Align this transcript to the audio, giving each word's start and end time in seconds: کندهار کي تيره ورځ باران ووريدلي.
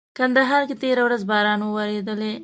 کندهار 0.17 0.63
کي 0.69 0.75
تيره 0.83 1.01
ورځ 1.07 1.21
باران 1.31 1.59
ووريدلي. 1.63 2.31